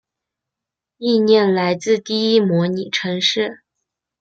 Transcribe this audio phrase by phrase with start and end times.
[0.97, 3.61] 意念来自第一代模拟城市。